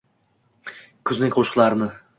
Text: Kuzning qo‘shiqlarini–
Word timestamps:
Kuzning 1.11 1.37
qo‘shiqlarini– 1.37 1.95